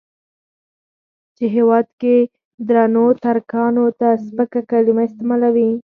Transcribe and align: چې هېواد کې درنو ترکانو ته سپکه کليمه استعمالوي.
چې 1.35 1.45
هېواد 1.55 1.87
کې 2.01 2.15
درنو 2.67 3.05
ترکانو 3.23 3.85
ته 3.99 4.07
سپکه 4.25 4.61
کليمه 4.71 5.03
استعمالوي. 5.07 5.69